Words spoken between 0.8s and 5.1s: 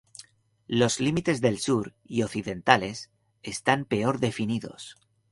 límites del sur y occidentales están peor definidos.